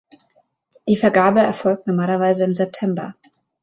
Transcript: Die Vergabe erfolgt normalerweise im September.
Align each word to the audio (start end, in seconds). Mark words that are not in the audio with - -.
Die 0.87 0.97
Vergabe 0.97 1.41
erfolgt 1.41 1.85
normalerweise 1.85 2.43
im 2.43 2.55
September. 2.55 3.13